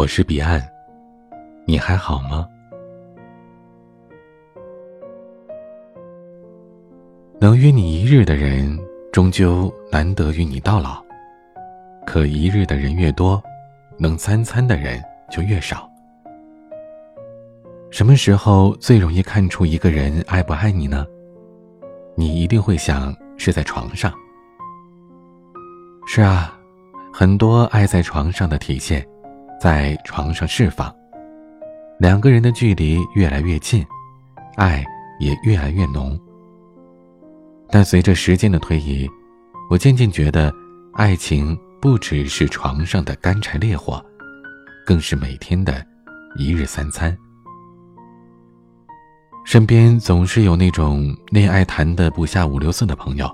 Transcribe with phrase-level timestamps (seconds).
[0.00, 0.66] 我是彼岸，
[1.66, 2.48] 你还好吗？
[7.38, 8.78] 能约你一日的人，
[9.12, 11.04] 终究难得与你到老。
[12.06, 13.42] 可一日的人越多，
[13.98, 15.86] 能三餐的人就越少。
[17.90, 21.04] 什么时候最容易看出一个人爱不爱你呢？
[22.14, 24.10] 你一定会想是在床上。
[26.06, 26.58] 是啊，
[27.12, 29.06] 很多爱在床上的体现。
[29.60, 30.90] 在床上释放，
[31.98, 33.84] 两个人的距离越来越近，
[34.56, 34.82] 爱
[35.18, 36.18] 也越来越浓。
[37.68, 39.06] 但随着时间的推移，
[39.68, 40.50] 我渐渐觉得，
[40.94, 44.02] 爱情不只是床上的干柴烈火，
[44.86, 45.86] 更是每天的
[46.36, 47.14] 一日三餐。
[49.44, 53.30] 身边总是有那种恋爱谈的不下五六次的朋友，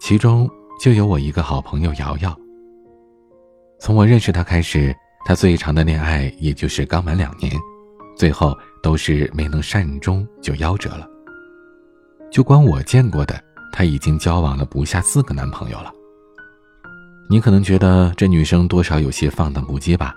[0.00, 0.48] 其中
[0.80, 2.34] 就有我一个好朋友瑶瑶。
[3.78, 4.96] 从我认识她开始。
[5.24, 7.52] 他最长的恋爱也就是刚满两年，
[8.16, 11.06] 最后都是没能善终就夭折了。
[12.30, 15.92] 就光我见过的，他已经交往了不下四个男朋友了。
[17.28, 20.14] 你可能觉得这女生多少有些放荡不羁吧，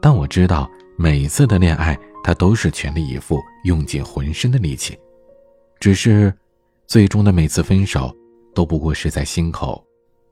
[0.00, 4.96] 但我知道每一次的恋爱，她都是全力以赴，用尽浑身的力气，
[5.80, 6.32] 只是
[6.86, 8.14] 最终的每次分手，
[8.54, 9.84] 都不过是在心口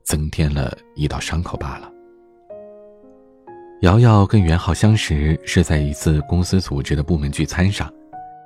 [0.05, 1.91] 增添了一道伤口罢了。
[3.81, 7.93] 瑶瑶跟袁浩相识是在一次公司组织的部门聚餐上，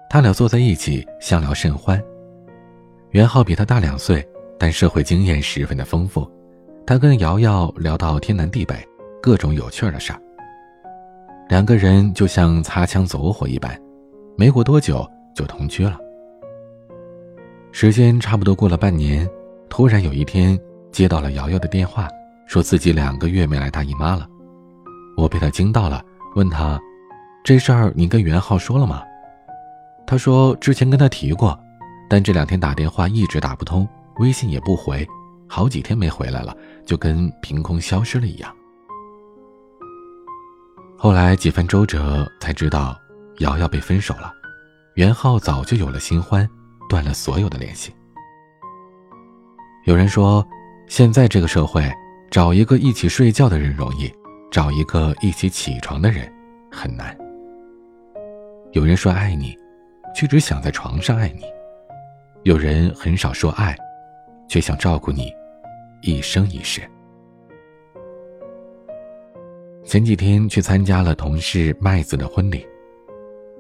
[0.09, 2.03] 他俩坐在一起相聊甚欢。
[3.11, 4.27] 袁浩比他大两岁，
[4.59, 6.29] 但社会经验十分的丰富，
[6.85, 8.75] 他跟瑶瑶聊到天南地北，
[9.23, 10.21] 各种有趣的事儿。
[11.49, 13.81] 两个人就像擦枪走火一般，
[14.37, 15.97] 没过多久就同居了。
[17.71, 19.29] 时间差不多过了半年，
[19.69, 20.59] 突然有一天
[20.91, 22.09] 接到了瑶瑶的电话，
[22.49, 24.27] 说自己两个月没来大姨妈了。
[25.21, 26.03] 我被他惊到了，
[26.35, 26.81] 问他
[27.45, 29.03] ：“这事儿你跟袁浩说了吗？”
[30.07, 31.59] 他说：“之前跟他提过，
[32.09, 33.87] 但这两天打电话一直打不通，
[34.17, 35.07] 微信也不回，
[35.47, 38.51] 好几天没回来了，就跟凭空消失了一样。”
[40.97, 42.99] 后来几番周折才知道，
[43.41, 44.33] 瑶瑶被分手了，
[44.95, 46.49] 袁浩早就有了新欢，
[46.89, 47.93] 断了所有的联系。
[49.85, 50.47] 有人说，
[50.89, 51.91] 现在这个社会，
[52.31, 54.11] 找一个一起睡觉的人容易。
[54.51, 56.31] 找一个一起起床的人
[56.73, 57.17] 很难。
[58.73, 59.57] 有人说爱你，
[60.15, 61.45] 却只想在床上爱你；
[62.43, 63.77] 有人很少说爱，
[64.49, 65.33] 却想照顾你
[66.03, 66.83] 一生一世。
[69.85, 72.67] 前几天去参加了同事麦子的婚礼，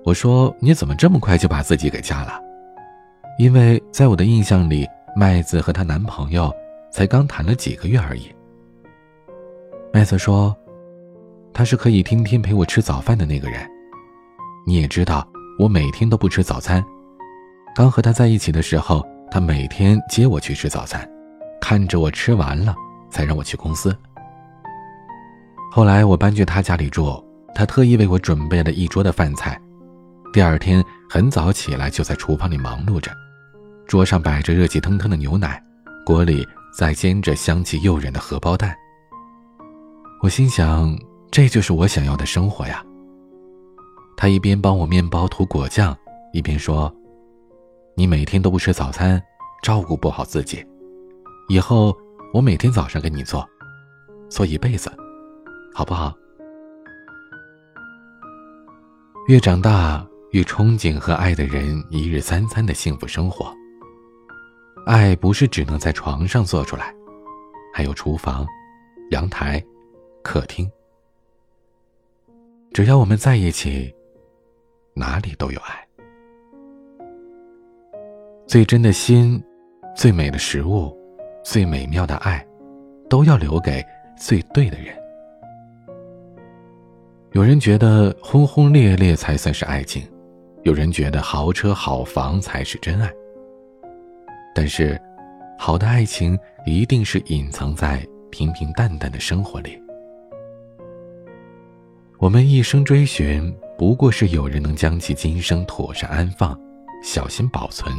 [0.04, 2.40] 我说：“你怎么这么快就把自己给嫁了？”
[3.38, 6.52] 因为在我的印象里，麦子和她男朋友
[6.90, 8.28] 才刚谈了几个月而已。
[9.92, 10.56] 麦子说。
[11.52, 13.68] 他是可以天天陪我吃早饭的那个人，
[14.66, 15.26] 你也知道，
[15.58, 16.84] 我每天都不吃早餐。
[17.74, 21.08] 刚和他在一起的时候，他每天接我去吃早餐，
[21.60, 22.74] 看着我吃完了
[23.10, 23.96] 才让我去公司。
[25.70, 27.22] 后来我搬去他家里住，
[27.54, 29.60] 他特意为我准备了一桌的饭菜，
[30.32, 33.12] 第二天很早起来就在厨房里忙碌着，
[33.86, 35.62] 桌上摆着热气腾腾的牛奶，
[36.06, 36.46] 锅里
[36.76, 38.74] 在煎着香气诱人的荷包蛋。
[40.22, 41.09] 我心想。
[41.30, 42.84] 这就是我想要的生活呀。
[44.16, 45.96] 他一边帮我面包涂果酱，
[46.32, 46.92] 一边说
[47.96, 49.22] ：“你每天都不吃早餐，
[49.62, 50.64] 照顾不好自己，
[51.48, 51.96] 以后
[52.34, 53.48] 我每天早上给你做，
[54.28, 54.92] 做一辈子，
[55.72, 56.12] 好不好？”
[59.28, 63.54] 越长大，越憧憬和爱的人一日三餐的幸福生活。
[64.84, 66.92] 爱不是只能在床上做出来，
[67.72, 68.44] 还有厨房、
[69.12, 69.64] 阳台、
[70.22, 70.68] 客厅。
[72.72, 73.92] 只要我们在一起，
[74.94, 75.86] 哪里都有爱。
[78.46, 79.42] 最真的心，
[79.96, 80.96] 最美的食物，
[81.42, 82.46] 最美妙的爱，
[83.08, 83.84] 都要留给
[84.16, 84.96] 最对的人。
[87.32, 90.08] 有人觉得轰轰烈烈才算是爱情，
[90.62, 93.10] 有人觉得豪车好房才是真爱。
[94.54, 95.00] 但是，
[95.58, 99.80] 好的爱情一定是隐藏在平平淡淡的生活里。
[102.20, 106.54] 我们一生追寻，不过是有人能将其今生妥善安放，
[107.02, 107.90] 小心保存，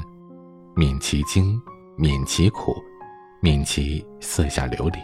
[0.76, 1.60] 免其惊，
[1.98, 2.72] 免其苦，
[3.42, 5.00] 免其四下流离。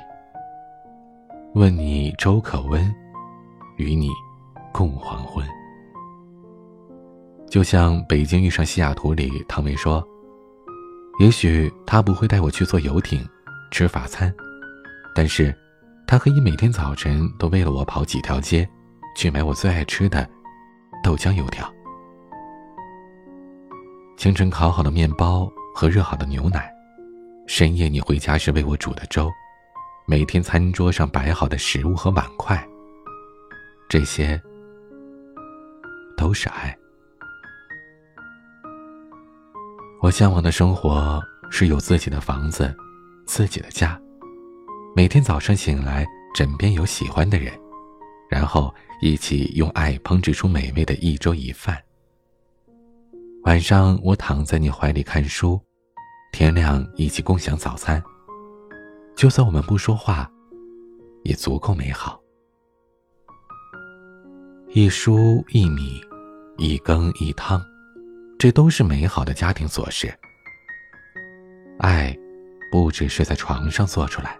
[1.55, 2.93] 问你粥可温，
[3.77, 4.11] 与你
[4.71, 5.43] 共黄昏。
[7.49, 10.07] 就像《北京遇上西雅图》里，唐梅说
[11.19, 13.27] ：“也许他不会带我去坐游艇，
[13.71, 14.31] 吃法餐，
[15.15, 15.51] 但是，
[16.05, 18.69] 他可以每天早晨都为了我跑几条街。”
[19.17, 20.29] 去买我最爱吃的
[21.03, 21.67] 豆浆油条。
[24.15, 26.71] 清晨烤好的面包和热好的牛奶，
[27.47, 29.27] 深夜你回家时为我煮的粥，
[30.05, 32.63] 每天餐桌上摆好的食物和碗筷，
[33.89, 34.39] 这些
[36.15, 36.77] 都是爱。
[39.99, 42.71] 我向往的生活是有自己的房子，
[43.25, 43.99] 自己的家，
[44.95, 46.05] 每天早上醒来，
[46.35, 47.51] 枕边有喜欢的人，
[48.29, 51.77] 然后一起用爱烹制出美味的一粥一饭。
[53.43, 55.59] 晚上我躺在你怀里看书，
[56.31, 58.01] 天亮一起共享早餐。
[59.15, 60.29] 就算我们不说话，
[61.23, 62.19] 也足够美好。
[64.69, 66.01] 一蔬一米，
[66.57, 67.63] 一羹一汤。
[68.37, 70.13] 这都是美好的家庭琐事。
[71.79, 72.15] 爱，
[72.71, 74.37] 不只是在床上做出来，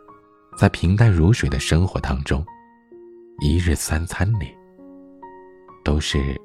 [0.58, 2.46] 在平淡如水的生活当中，
[3.40, 4.52] 一日三餐里，
[5.84, 6.36] 都是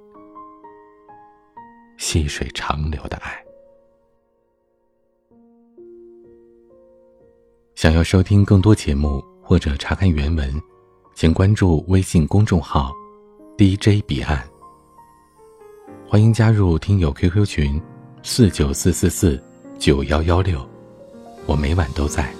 [1.96, 3.42] 细水长流的爱。
[7.74, 10.52] 想要收听更多节目或者查看原文，
[11.14, 12.92] 请关注微信公众号
[13.56, 14.46] “DJ 彼岸”。
[16.06, 17.82] 欢迎加入听友 QQ 群，
[18.22, 19.42] 四九四四四
[19.78, 20.68] 九幺幺六，
[21.46, 22.30] 我每晚都在。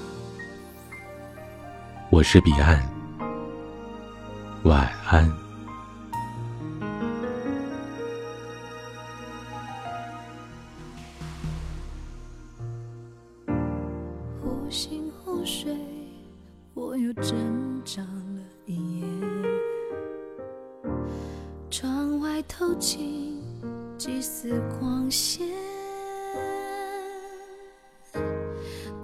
[2.10, 2.87] 我是彼岸，
[4.64, 5.30] 晚安。
[14.40, 15.76] 忽醒忽睡，
[16.74, 19.06] 我又挣扎了一夜。
[21.70, 23.32] 窗外透进。
[23.98, 25.46] 几丝光线，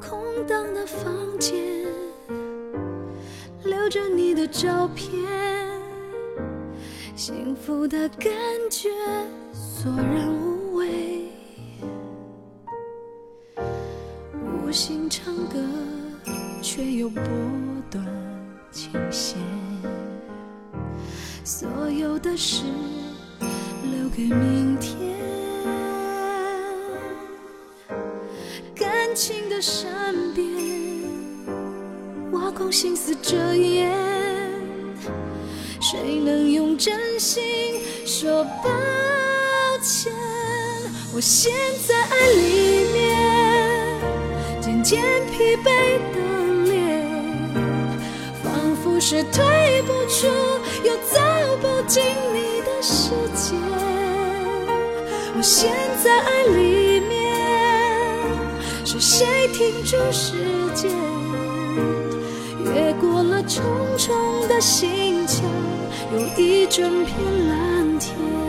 [0.01, 1.87] 空荡的房间，
[3.63, 5.23] 留着你的照片，
[7.29, 8.33] 幸福的感
[8.71, 8.89] 觉
[9.53, 11.29] 索然无味，
[14.35, 15.59] 无心唱歌，
[16.63, 17.23] 却又拨
[17.91, 18.03] 断
[18.71, 19.37] 琴弦，
[21.45, 22.63] 所有的事。
[23.93, 25.15] 留给明天，
[28.75, 30.47] 感情的善变，
[32.33, 33.95] 挖空心思遮掩，
[35.81, 37.43] 谁能用真心
[38.05, 38.71] 说抱
[39.83, 40.13] 歉？
[41.15, 41.53] 我陷
[41.87, 43.17] 在爱里面，
[44.61, 46.19] 渐渐疲惫的
[46.71, 47.09] 脸，
[48.43, 48.53] 仿
[48.83, 50.27] 佛是退不出，
[50.85, 51.21] 又走
[51.61, 52.05] 不进
[52.35, 53.55] 你的世界。
[55.37, 55.73] 我陷
[56.03, 57.17] 在爱里面，
[58.85, 60.35] 是谁停住时
[60.75, 60.91] 间，
[62.65, 63.18] 越过
[63.49, 63.65] 重
[63.97, 65.43] 重的心墙，
[66.13, 68.48] 有一整片蓝天。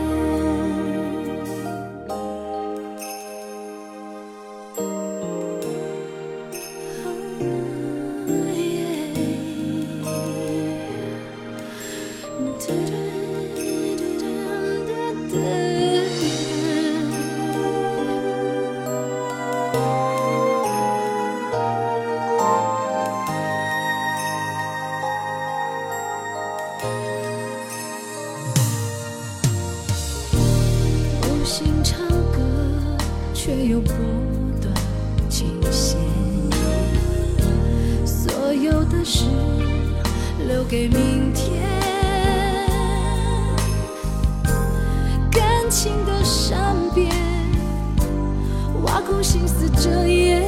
[49.68, 50.42] 遮掩，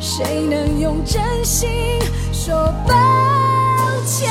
[0.00, 1.68] 谁能用真心
[2.32, 2.54] 说
[2.86, 2.94] 抱
[4.06, 4.30] 歉？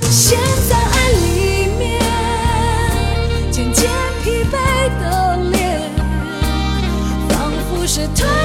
[0.00, 2.00] 我陷在爱里面，
[3.50, 3.90] 渐渐
[4.22, 4.54] 疲惫
[5.00, 5.26] 的。
[7.88, 8.35] 是退不出，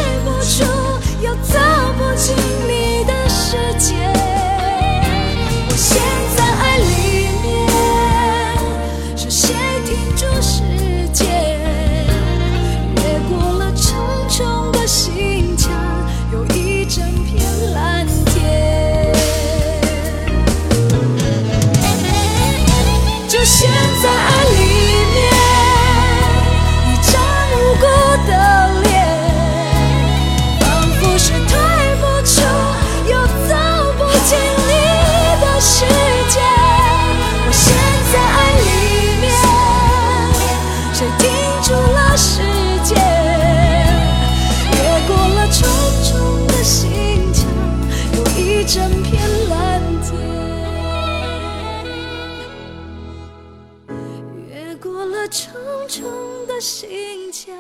[55.32, 55.50] 重
[55.88, 57.56] 重的心墙